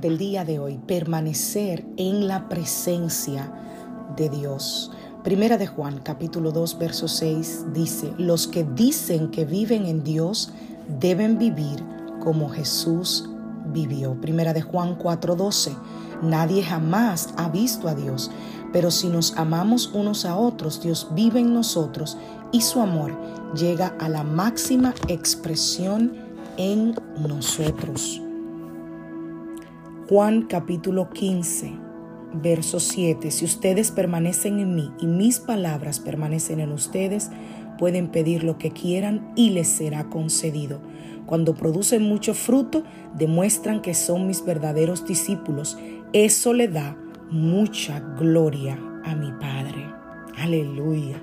del 0.00 0.18
día 0.18 0.44
de 0.44 0.58
hoy, 0.58 0.78
permanecer 0.86 1.84
en 1.96 2.28
la 2.28 2.48
presencia 2.48 3.52
de 4.16 4.28
Dios. 4.28 4.92
Primera 5.24 5.58
de 5.58 5.66
Juan, 5.66 6.00
capítulo 6.02 6.52
2, 6.52 6.78
verso 6.78 7.08
6 7.08 7.66
dice, 7.74 8.12
los 8.18 8.46
que 8.46 8.64
dicen 8.64 9.30
que 9.30 9.44
viven 9.44 9.86
en 9.86 10.04
Dios 10.04 10.52
deben 11.00 11.38
vivir 11.38 11.84
como 12.20 12.48
Jesús 12.48 13.28
vivió. 13.66 14.18
Primera 14.20 14.52
de 14.52 14.62
Juan 14.62 14.96
4:12, 14.96 15.76
nadie 16.22 16.62
jamás 16.62 17.30
ha 17.36 17.48
visto 17.48 17.88
a 17.88 17.94
Dios, 17.94 18.30
pero 18.72 18.90
si 18.90 19.08
nos 19.08 19.36
amamos 19.36 19.90
unos 19.92 20.24
a 20.24 20.36
otros, 20.36 20.80
Dios 20.80 21.08
vive 21.12 21.40
en 21.40 21.52
nosotros 21.52 22.16
y 22.52 22.60
su 22.62 22.80
amor 22.80 23.16
llega 23.54 23.94
a 23.98 24.08
la 24.08 24.22
máxima 24.22 24.94
expresión 25.08 26.14
en 26.56 26.94
nosotros. 27.26 28.22
Juan 30.08 30.46
capítulo 30.46 31.10
15, 31.10 31.70
verso 32.32 32.80
7. 32.80 33.30
Si 33.30 33.44
ustedes 33.44 33.90
permanecen 33.90 34.58
en 34.58 34.74
mí 34.74 34.90
y 34.98 35.06
mis 35.06 35.38
palabras 35.38 36.00
permanecen 36.00 36.60
en 36.60 36.72
ustedes, 36.72 37.30
pueden 37.76 38.08
pedir 38.08 38.42
lo 38.42 38.56
que 38.56 38.70
quieran 38.70 39.30
y 39.36 39.50
les 39.50 39.68
será 39.68 40.04
concedido. 40.04 40.80
Cuando 41.26 41.54
producen 41.54 42.04
mucho 42.04 42.32
fruto, 42.32 42.84
demuestran 43.18 43.82
que 43.82 43.92
son 43.92 44.26
mis 44.26 44.42
verdaderos 44.42 45.06
discípulos. 45.06 45.76
Eso 46.14 46.54
le 46.54 46.68
da 46.68 46.96
mucha 47.30 48.00
gloria 48.00 48.78
a 49.04 49.14
mi 49.14 49.30
Padre. 49.32 49.84
Aleluya. 50.38 51.20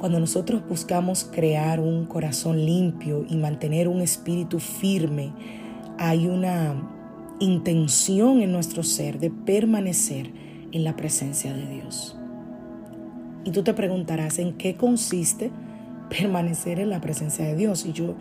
Cuando 0.00 0.18
nosotros 0.18 0.60
buscamos 0.68 1.22
crear 1.22 1.78
un 1.78 2.06
corazón 2.06 2.66
limpio 2.66 3.24
y 3.28 3.36
mantener 3.36 3.86
un 3.86 4.00
espíritu 4.00 4.58
firme, 4.58 5.32
hay 5.98 6.26
una 6.26 6.96
intención 7.40 8.42
en 8.42 8.52
nuestro 8.52 8.82
ser 8.82 9.18
de 9.18 9.30
permanecer 9.30 10.30
en 10.72 10.84
la 10.84 10.94
presencia 10.94 11.52
de 11.52 11.66
Dios. 11.66 12.16
Y 13.44 13.50
tú 13.50 13.62
te 13.62 13.74
preguntarás 13.74 14.38
en 14.38 14.52
qué 14.52 14.76
consiste 14.76 15.50
permanecer 16.10 16.78
en 16.78 16.90
la 16.90 17.00
presencia 17.00 17.44
de 17.46 17.56
Dios. 17.56 17.86
Y 17.86 17.92
yo, 17.92 18.14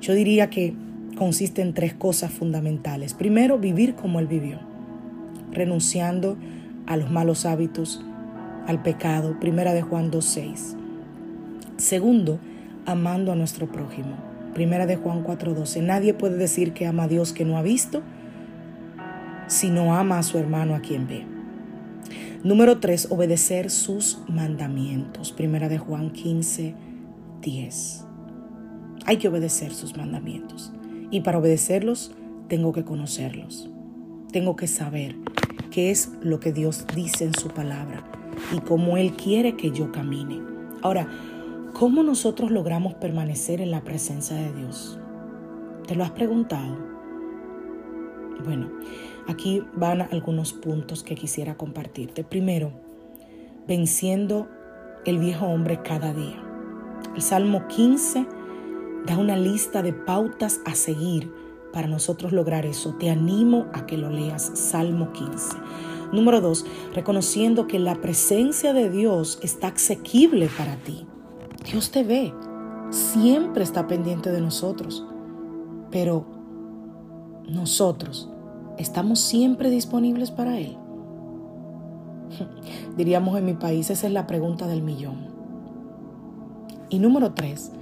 yo 0.00 0.14
diría 0.14 0.50
que 0.50 0.74
consiste 1.16 1.62
en 1.62 1.72
tres 1.72 1.94
cosas 1.94 2.30
fundamentales. 2.30 3.14
Primero, 3.14 3.58
vivir 3.58 3.94
como 3.94 4.20
Él 4.20 4.26
vivió, 4.26 4.58
renunciando 5.50 6.36
a 6.86 6.96
los 6.96 7.10
malos 7.10 7.46
hábitos, 7.46 8.04
al 8.66 8.82
pecado. 8.82 9.40
Primera 9.40 9.72
de 9.72 9.82
Juan 9.82 10.10
2.6. 10.10 10.76
Segundo, 11.78 12.38
amando 12.84 13.32
a 13.32 13.36
nuestro 13.36 13.66
prójimo. 13.66 14.16
Primera 14.54 14.86
de 14.86 14.96
Juan 14.96 15.24
4.12. 15.24 15.82
Nadie 15.82 16.14
puede 16.14 16.36
decir 16.36 16.72
que 16.72 16.86
ama 16.86 17.04
a 17.04 17.08
Dios 17.08 17.32
que 17.32 17.44
no 17.44 17.56
ha 17.56 17.62
visto 17.62 18.02
si 19.46 19.70
no 19.70 19.94
ama 19.94 20.18
a 20.18 20.22
su 20.22 20.38
hermano 20.38 20.74
a 20.74 20.80
quien 20.80 21.06
ve. 21.06 21.26
Número 22.42 22.78
3, 22.78 23.08
obedecer 23.10 23.70
sus 23.70 24.18
mandamientos. 24.28 25.32
Primera 25.32 25.68
de 25.68 25.78
Juan 25.78 26.10
15, 26.10 26.74
10. 27.40 28.04
Hay 29.06 29.16
que 29.16 29.28
obedecer 29.28 29.72
sus 29.72 29.96
mandamientos. 29.96 30.72
Y 31.10 31.20
para 31.22 31.38
obedecerlos, 31.38 32.12
tengo 32.48 32.72
que 32.72 32.84
conocerlos. 32.84 33.70
Tengo 34.32 34.56
que 34.56 34.66
saber 34.66 35.16
qué 35.70 35.90
es 35.90 36.12
lo 36.20 36.40
que 36.40 36.52
Dios 36.52 36.86
dice 36.94 37.24
en 37.24 37.34
su 37.34 37.48
palabra 37.48 38.04
y 38.54 38.60
cómo 38.60 38.96
Él 38.96 39.12
quiere 39.12 39.56
que 39.56 39.70
yo 39.70 39.92
camine. 39.92 40.40
Ahora, 40.82 41.08
¿cómo 41.72 42.02
nosotros 42.02 42.50
logramos 42.50 42.94
permanecer 42.94 43.60
en 43.60 43.70
la 43.70 43.82
presencia 43.82 44.36
de 44.36 44.52
Dios? 44.52 44.98
¿Te 45.86 45.94
lo 45.94 46.04
has 46.04 46.10
preguntado? 46.10 46.76
Bueno, 48.44 48.70
Aquí 49.28 49.62
van 49.74 50.02
algunos 50.02 50.52
puntos 50.52 51.02
que 51.02 51.14
quisiera 51.14 51.56
compartirte. 51.56 52.22
Primero, 52.22 52.72
venciendo 53.66 54.48
el 55.04 55.18
viejo 55.18 55.46
hombre 55.46 55.82
cada 55.82 56.12
día. 56.12 56.42
El 57.14 57.22
Salmo 57.22 57.66
15 57.68 58.26
da 59.06 59.18
una 59.18 59.36
lista 59.36 59.82
de 59.82 59.92
pautas 59.92 60.60
a 60.64 60.74
seguir 60.74 61.32
para 61.72 61.88
nosotros 61.88 62.32
lograr 62.32 62.66
eso. 62.66 62.94
Te 62.94 63.10
animo 63.10 63.66
a 63.72 63.86
que 63.86 63.96
lo 63.96 64.10
leas, 64.10 64.50
Salmo 64.54 65.12
15. 65.12 65.56
Número 66.12 66.40
2, 66.40 66.64
reconociendo 66.94 67.66
que 67.66 67.78
la 67.78 67.96
presencia 67.96 68.72
de 68.72 68.90
Dios 68.90 69.38
está 69.42 69.68
asequible 69.68 70.48
para 70.56 70.76
ti. 70.76 71.06
Dios 71.64 71.90
te 71.90 72.04
ve, 72.04 72.32
siempre 72.90 73.64
está 73.64 73.88
pendiente 73.88 74.30
de 74.30 74.40
nosotros, 74.40 75.04
pero 75.90 76.24
nosotros 77.48 78.30
¿Estamos 78.78 79.20
siempre 79.20 79.70
disponibles 79.70 80.30
para 80.30 80.58
Él? 80.58 80.76
Diríamos 82.96 83.38
en 83.38 83.44
mi 83.44 83.54
país, 83.54 83.90
esa 83.90 84.06
es 84.06 84.12
la 84.12 84.26
pregunta 84.26 84.66
del 84.66 84.82
millón. 84.82 85.28
Y 86.88 86.98
número 86.98 87.32
tres, 87.34 87.72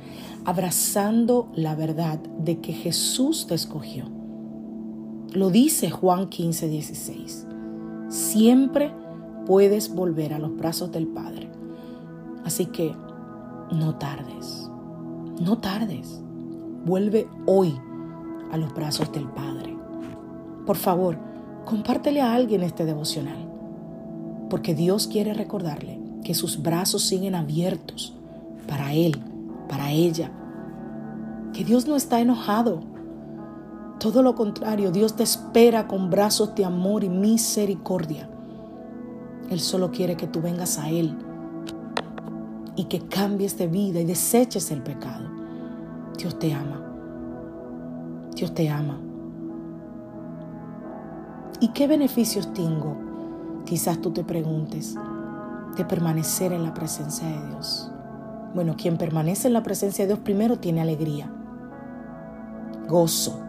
abrazando 0.45 1.49
la 1.55 1.75
verdad 1.75 2.19
de 2.19 2.61
que 2.61 2.73
Jesús 2.73 3.47
te 3.47 3.55
escogió. 3.55 4.07
Lo 5.33 5.51
dice 5.51 5.91
Juan 5.91 6.29
15, 6.29 6.69
16. 6.69 7.47
Siempre 8.09 8.93
puedes 9.47 9.95
volver 9.95 10.33
a 10.33 10.39
los 10.39 10.57
brazos 10.57 10.93
del 10.93 11.09
Padre. 11.09 11.51
Así 12.45 12.67
que 12.67 12.95
no 13.73 13.97
tardes, 13.97 14.71
no 15.41 15.59
tardes. 15.59 16.21
Vuelve 16.85 17.27
hoy 17.47 17.75
a 18.53 18.57
los 18.59 18.73
brazos 18.75 19.11
del 19.13 19.27
Padre. 19.29 19.74
Por 20.67 20.77
favor, 20.77 21.19
compártele 21.65 22.21
a 22.21 22.35
alguien 22.35 22.63
este 22.63 22.85
devocional, 22.85 23.49
porque 24.49 24.75
Dios 24.75 25.07
quiere 25.07 25.35
recordarle 25.35 26.01
que 26.23 26.35
sus 26.35 26.63
brazos 26.63 27.03
siguen 27.03 27.35
abiertos 27.35 28.15
para 28.67 28.95
Él, 28.95 29.21
para 29.69 29.91
ella, 29.91 30.31
que 31.53 31.65
Dios 31.65 31.87
no 31.87 31.97
está 31.97 32.21
enojado. 32.21 32.81
Todo 33.99 34.23
lo 34.23 34.35
contrario, 34.35 34.91
Dios 34.91 35.17
te 35.17 35.23
espera 35.23 35.87
con 35.87 36.11
brazos 36.11 36.55
de 36.55 36.65
amor 36.65 37.05
y 37.05 37.09
misericordia. 37.09 38.29
Él 39.51 39.61
solo 39.61 39.91
quiere 39.91 40.17
que 40.17 40.27
tú 40.27 40.41
vengas 40.41 40.79
a 40.79 40.89
Él 40.89 41.17
y 42.77 42.85
que 42.85 43.01
cambies 43.01 43.57
de 43.57 43.67
vida 43.67 44.01
y 44.01 44.05
deseches 44.05 44.71
el 44.71 44.83
pecado. 44.83 45.29
Dios 46.19 46.39
te 46.39 46.53
ama. 46.53 46.81
Dios 48.35 48.53
te 48.55 48.69
ama. 48.69 49.04
¿Y 51.61 51.69
qué 51.69 51.87
beneficios 51.87 52.53
tengo? 52.53 52.97
Quizás 53.65 54.01
tú 54.01 54.11
te 54.11 54.25
preguntes 54.25 54.97
de 55.77 55.85
permanecer 55.85 56.53
en 56.53 56.63
la 56.65 56.75
presencia 56.75 57.27
de 57.27 57.49
Dios. 57.49 57.91
Bueno, 58.55 58.77
quien 58.77 58.97
permanece 58.99 59.49
en 59.49 59.55
la 59.55 59.63
presencia 59.63 60.05
de 60.05 60.15
Dios 60.15 60.21
primero 60.21 60.59
tiene 60.59 60.81
alegría. 60.81 61.33
gozo. 62.89 63.41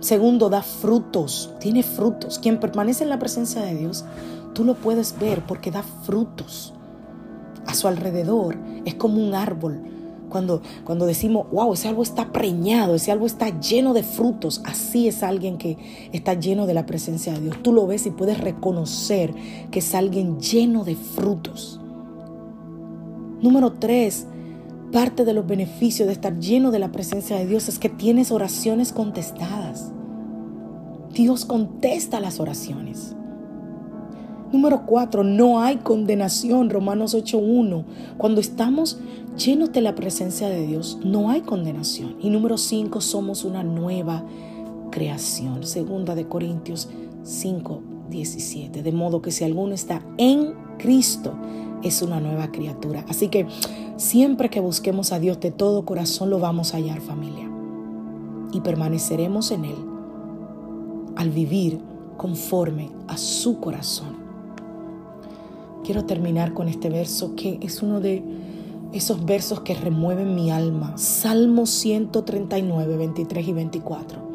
Segundo, 0.00 0.48
da 0.48 0.62
frutos, 0.62 1.54
tiene 1.60 1.82
frutos. 1.82 2.38
Quien 2.38 2.58
permanece 2.58 3.04
en 3.04 3.10
la 3.10 3.18
presencia 3.18 3.62
de 3.62 3.74
Dios, 3.74 4.04
tú 4.52 4.64
lo 4.64 4.74
puedes 4.74 5.18
ver 5.18 5.44
porque 5.46 5.70
da 5.70 5.82
frutos. 5.82 6.74
A 7.66 7.74
su 7.74 7.88
alrededor 7.88 8.56
es 8.84 8.94
como 8.94 9.24
un 9.24 9.34
árbol. 9.34 9.80
Cuando, 10.32 10.62
cuando 10.84 11.04
decimos, 11.04 11.46
wow, 11.52 11.74
ese 11.74 11.88
árbol 11.88 12.04
está 12.04 12.32
preñado, 12.32 12.94
ese 12.94 13.12
árbol 13.12 13.26
está 13.26 13.60
lleno 13.60 13.92
de 13.92 14.02
frutos, 14.02 14.62
así 14.64 15.06
es 15.06 15.22
alguien 15.22 15.58
que 15.58 15.76
está 16.12 16.32
lleno 16.34 16.66
de 16.66 16.72
la 16.72 16.86
presencia 16.86 17.34
de 17.34 17.40
Dios. 17.40 17.56
Tú 17.62 17.72
lo 17.72 17.86
ves 17.86 18.06
y 18.06 18.10
puedes 18.10 18.40
reconocer 18.40 19.34
que 19.70 19.80
es 19.80 19.94
alguien 19.94 20.40
lleno 20.40 20.84
de 20.84 20.96
frutos. 20.96 21.78
Número 23.42 23.72
tres, 23.72 24.26
parte 24.90 25.24
de 25.26 25.34
los 25.34 25.46
beneficios 25.46 26.06
de 26.06 26.14
estar 26.14 26.38
lleno 26.38 26.70
de 26.70 26.78
la 26.78 26.92
presencia 26.92 27.36
de 27.36 27.46
Dios 27.46 27.68
es 27.68 27.78
que 27.78 27.90
tienes 27.90 28.32
oraciones 28.32 28.92
contestadas. 28.92 29.92
Dios 31.12 31.44
contesta 31.44 32.20
las 32.20 32.40
oraciones. 32.40 33.14
Número 34.52 34.84
cuatro, 34.84 35.24
no 35.24 35.62
hay 35.62 35.78
condenación, 35.78 36.68
Romanos 36.68 37.14
8.1. 37.14 37.84
Cuando 38.18 38.40
estamos 38.40 38.98
llenos 39.36 39.72
de 39.72 39.80
la 39.80 39.94
presencia 39.94 40.48
de 40.48 40.66
Dios, 40.66 40.98
no 41.04 41.30
hay 41.30 41.42
condenación. 41.42 42.16
Y 42.20 42.30
número 42.30 42.58
cinco, 42.58 43.00
somos 43.00 43.44
una 43.44 43.62
nueva 43.62 44.24
creación. 44.90 45.64
Segunda 45.66 46.14
de 46.14 46.28
Corintios 46.28 46.88
5.17. 47.24 48.82
De 48.82 48.92
modo 48.92 49.22
que 49.22 49.30
si 49.30 49.44
alguno 49.44 49.74
está 49.74 50.02
en 50.18 50.54
Cristo, 50.78 51.32
es 51.82 52.02
una 52.02 52.20
nueva 52.20 52.52
criatura. 52.52 53.04
Así 53.08 53.28
que 53.28 53.46
siempre 53.96 54.50
que 54.50 54.60
busquemos 54.60 55.12
a 55.12 55.18
Dios 55.18 55.40
de 55.40 55.50
todo 55.50 55.84
corazón, 55.84 56.30
lo 56.30 56.38
vamos 56.38 56.74
a 56.74 56.76
hallar 56.76 57.00
familia. 57.00 57.50
Y 58.52 58.60
permaneceremos 58.60 59.50
en 59.50 59.64
Él 59.64 59.76
al 61.16 61.30
vivir 61.30 61.80
conforme 62.16 62.90
a 63.08 63.16
su 63.16 63.58
corazón. 63.58 64.22
Quiero 65.84 66.04
terminar 66.04 66.52
con 66.52 66.68
este 66.68 66.90
verso 66.90 67.34
que 67.34 67.58
es 67.60 67.82
uno 67.82 68.00
de 68.00 68.22
esos 68.92 69.24
versos 69.24 69.60
que 69.60 69.74
remueven 69.74 70.34
mi 70.34 70.50
alma. 70.50 70.96
Salmo 70.96 71.66
139, 71.66 72.96
23 72.96 73.48
y 73.48 73.52
24. 73.52 74.32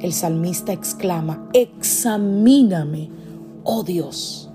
El 0.00 0.12
salmista 0.12 0.72
exclama, 0.72 1.48
examíname, 1.52 3.10
oh 3.64 3.82
Dios 3.82 4.48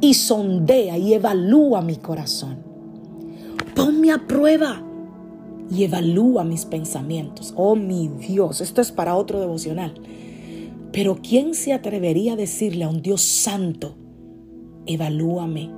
y 0.00 0.14
sondea 0.14 0.98
y 0.98 1.14
evalúa 1.14 1.82
mi 1.82 1.96
corazón. 1.96 2.58
Ponme 3.74 4.12
a 4.12 4.26
prueba 4.26 4.82
y 5.70 5.84
evalúa 5.84 6.44
mis 6.44 6.64
pensamientos. 6.64 7.52
Oh 7.56 7.76
mi 7.76 8.08
Dios, 8.08 8.60
esto 8.60 8.80
es 8.80 8.92
para 8.92 9.16
otro 9.16 9.40
devocional. 9.40 9.94
Pero 10.92 11.18
¿quién 11.22 11.54
se 11.54 11.72
atrevería 11.72 12.34
a 12.34 12.36
decirle 12.36 12.84
a 12.84 12.88
un 12.88 13.02
Dios 13.02 13.22
santo, 13.22 13.96
evalúame, 14.86 15.70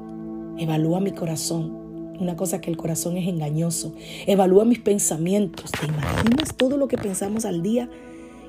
evalúa 0.58 1.00
mi 1.00 1.12
corazón? 1.12 1.87
Una 2.18 2.36
cosa 2.36 2.60
que 2.60 2.70
el 2.70 2.76
corazón 2.76 3.16
es 3.16 3.28
engañoso. 3.28 3.92
Evalúa 4.26 4.64
mis 4.64 4.80
pensamientos. 4.80 5.70
¿Te 5.72 5.86
imaginas 5.86 6.56
todo 6.56 6.76
lo 6.76 6.88
que 6.88 6.98
pensamos 6.98 7.44
al 7.44 7.62
día? 7.62 7.88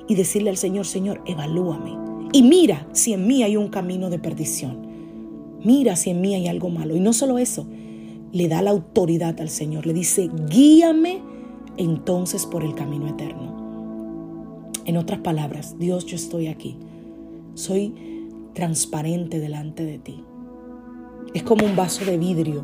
Y 0.07 0.15
decirle 0.15 0.49
al 0.49 0.57
Señor, 0.57 0.85
Señor, 0.85 1.21
evalúame. 1.25 1.95
Y 2.33 2.43
mira 2.43 2.87
si 2.93 3.13
en 3.13 3.27
mí 3.27 3.43
hay 3.43 3.57
un 3.57 3.69
camino 3.69 4.09
de 4.09 4.19
perdición 4.19 4.89
mira 5.63 5.95
si 5.95 6.09
en 6.09 6.21
mí 6.21 6.35
hay 6.35 6.47
algo 6.47 6.69
malo. 6.69 6.95
Y 6.95 6.99
no 6.99 7.13
solo 7.13 7.37
eso, 7.37 7.65
le 8.31 8.47
da 8.47 8.61
la 8.61 8.71
autoridad 8.71 9.39
al 9.39 9.49
Señor, 9.49 9.85
le 9.85 9.93
dice, 9.93 10.29
guíame 10.49 11.21
entonces 11.77 12.45
por 12.45 12.63
el 12.63 12.75
camino 12.75 13.07
eterno. 13.07 14.71
En 14.85 14.97
otras 14.97 15.19
palabras, 15.19 15.77
Dios, 15.77 16.05
yo 16.05 16.15
estoy 16.15 16.47
aquí. 16.47 16.77
Soy 17.53 17.93
transparente 18.53 19.39
delante 19.39 19.85
de 19.85 19.99
ti. 19.99 20.23
Es 21.33 21.43
como 21.43 21.65
un 21.65 21.75
vaso 21.75 22.05
de 22.05 22.17
vidrio 22.17 22.63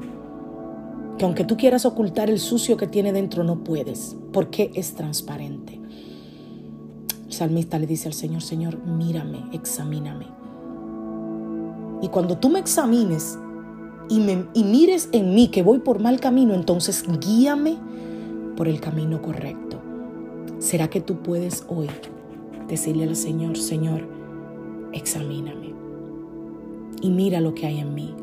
que 1.17 1.25
aunque 1.25 1.45
tú 1.45 1.57
quieras 1.57 1.85
ocultar 1.85 2.29
el 2.29 2.39
sucio 2.39 2.77
que 2.77 2.87
tiene 2.87 3.13
dentro, 3.13 3.43
no 3.43 3.63
puedes, 3.63 4.15
porque 4.33 4.71
es 4.75 4.95
transparente. 4.95 5.79
El 7.27 7.33
salmista 7.33 7.79
le 7.79 7.87
dice 7.87 8.07
al 8.07 8.13
Señor, 8.13 8.41
Señor, 8.41 8.77
mírame, 8.85 9.45
examíname 9.51 10.35
y 12.05 12.09
cuando 12.09 12.37
tú 12.37 12.49
me 12.49 12.59
examines 12.59 13.39
y, 14.09 14.19
me, 14.19 14.45
y 14.53 14.63
mires 14.63 15.09
en 15.11 15.33
mí 15.33 15.47
que 15.47 15.63
voy 15.63 15.79
por 15.79 15.99
mal 15.99 16.19
camino, 16.19 16.53
entonces 16.53 17.03
guíame 17.19 17.77
por 18.55 18.67
el 18.67 18.79
camino 18.79 19.21
correcto. 19.23 19.81
¿Será 20.59 20.89
que 20.89 21.01
tú 21.01 21.17
puedes 21.17 21.65
hoy 21.67 21.87
decirle 22.67 23.05
al 23.05 23.15
Señor, 23.15 23.57
Señor, 23.57 24.07
examíname 24.93 25.73
y 27.01 27.09
mira 27.09 27.41
lo 27.41 27.55
que 27.55 27.65
hay 27.65 27.79
en 27.79 27.95
mí? 27.95 28.13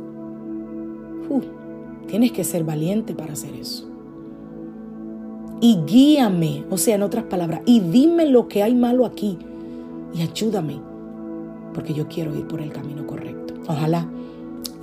Tienes 2.06 2.32
que 2.32 2.44
ser 2.44 2.64
valiente 2.64 3.14
para 3.14 3.32
hacer 3.32 3.54
eso. 3.54 3.88
Y 5.60 5.78
guíame, 5.86 6.64
o 6.70 6.76
sea, 6.76 6.96
en 6.96 7.02
otras 7.02 7.24
palabras, 7.24 7.62
y 7.66 7.80
dime 7.80 8.26
lo 8.26 8.48
que 8.48 8.62
hay 8.62 8.74
malo 8.74 9.06
aquí 9.06 9.38
y 10.12 10.22
ayúdame, 10.22 10.80
porque 11.72 11.94
yo 11.94 12.08
quiero 12.08 12.36
ir 12.36 12.46
por 12.48 12.60
el 12.60 12.72
camino 12.72 13.06
correcto. 13.06 13.54
Ojalá 13.68 14.08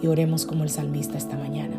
y 0.01 0.07
oremos 0.07 0.45
como 0.45 0.63
el 0.63 0.69
salmista 0.69 1.17
esta 1.17 1.37
mañana. 1.37 1.75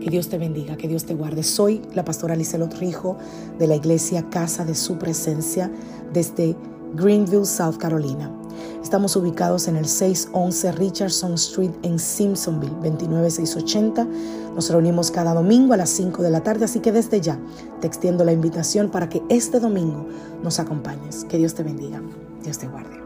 Que 0.00 0.10
Dios 0.10 0.28
te 0.28 0.38
bendiga, 0.38 0.76
que 0.76 0.86
Dios 0.86 1.04
te 1.04 1.14
guarde. 1.14 1.42
Soy 1.42 1.82
la 1.94 2.04
pastora 2.04 2.36
Lizelot 2.36 2.74
Rijo 2.74 3.16
de 3.58 3.66
la 3.66 3.74
iglesia 3.74 4.28
Casa 4.30 4.64
de 4.64 4.74
Su 4.74 4.98
Presencia 4.98 5.72
desde 6.12 6.54
Greenville, 6.96 7.44
South 7.44 7.76
Carolina. 7.76 8.30
Estamos 8.82 9.16
ubicados 9.16 9.68
en 9.68 9.76
el 9.76 9.86
611 9.86 10.72
Richardson 10.72 11.34
Street 11.34 11.72
en 11.82 11.98
Simpsonville, 11.98 12.74
29680. 12.82 14.06
Nos 14.54 14.70
reunimos 14.70 15.10
cada 15.10 15.34
domingo 15.34 15.74
a 15.74 15.76
las 15.76 15.90
5 15.90 16.22
de 16.22 16.30
la 16.30 16.42
tarde, 16.42 16.64
así 16.64 16.80
que 16.80 16.92
desde 16.92 17.20
ya 17.20 17.38
te 17.80 17.86
extiendo 17.86 18.24
la 18.24 18.32
invitación 18.32 18.90
para 18.90 19.08
que 19.08 19.22
este 19.28 19.60
domingo 19.60 20.06
nos 20.42 20.58
acompañes. 20.58 21.24
Que 21.24 21.36
Dios 21.36 21.54
te 21.54 21.62
bendiga, 21.62 22.00
Dios 22.42 22.58
te 22.58 22.68
guarde. 22.68 23.05